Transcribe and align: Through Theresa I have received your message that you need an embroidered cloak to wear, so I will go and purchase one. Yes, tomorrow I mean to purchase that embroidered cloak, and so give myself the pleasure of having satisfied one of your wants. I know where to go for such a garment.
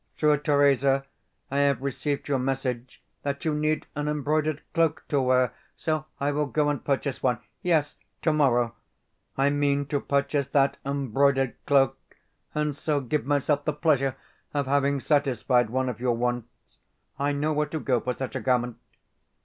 Through 0.13 0.37
Theresa 0.37 1.05
I 1.51 1.59
have 1.59 1.83
received 1.83 2.27
your 2.27 2.39
message 2.39 3.03
that 3.21 3.45
you 3.45 3.53
need 3.53 3.85
an 3.95 4.07
embroidered 4.07 4.63
cloak 4.73 5.05
to 5.09 5.21
wear, 5.21 5.53
so 5.75 6.07
I 6.19 6.31
will 6.31 6.47
go 6.47 6.69
and 6.69 6.83
purchase 6.83 7.21
one. 7.21 7.37
Yes, 7.61 7.97
tomorrow 8.23 8.73
I 9.37 9.51
mean 9.51 9.85
to 9.89 9.99
purchase 9.99 10.47
that 10.47 10.79
embroidered 10.83 11.53
cloak, 11.67 11.99
and 12.55 12.75
so 12.75 12.99
give 12.99 13.27
myself 13.27 13.63
the 13.63 13.73
pleasure 13.73 14.15
of 14.55 14.65
having 14.65 14.99
satisfied 14.99 15.69
one 15.69 15.87
of 15.87 15.99
your 15.99 16.15
wants. 16.17 16.79
I 17.19 17.31
know 17.31 17.53
where 17.53 17.67
to 17.67 17.79
go 17.79 17.99
for 17.99 18.13
such 18.17 18.35
a 18.35 18.39
garment. 18.41 18.77